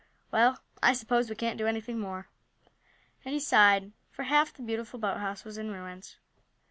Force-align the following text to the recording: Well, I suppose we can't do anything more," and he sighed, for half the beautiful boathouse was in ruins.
Well, 0.31 0.57
I 0.81 0.93
suppose 0.93 1.29
we 1.29 1.35
can't 1.35 1.59
do 1.59 1.67
anything 1.67 1.99
more," 1.99 2.27
and 3.23 3.35
he 3.35 3.39
sighed, 3.39 3.91
for 4.09 4.23
half 4.23 4.51
the 4.51 4.63
beautiful 4.63 4.97
boathouse 4.99 5.45
was 5.45 5.59
in 5.59 5.69
ruins. 5.71 6.17